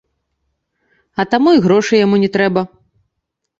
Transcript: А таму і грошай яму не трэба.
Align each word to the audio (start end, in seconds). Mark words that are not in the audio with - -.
А 1.19 1.27
таму 1.35 1.49
і 1.59 1.63
грошай 1.67 2.03
яму 2.07 2.15
не 2.25 2.29
трэба. 2.39 2.67